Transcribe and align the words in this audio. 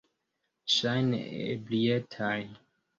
Ŝajne, 0.77 1.21
ebrietaj. 1.45 2.35